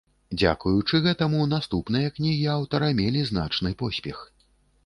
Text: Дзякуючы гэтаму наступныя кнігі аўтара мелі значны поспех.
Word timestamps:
Дзякуючы 0.41 1.01
гэтаму 1.07 1.43
наступныя 1.53 2.13
кнігі 2.15 2.47
аўтара 2.57 2.91
мелі 3.01 3.21
значны 3.31 3.75
поспех. 3.83 4.25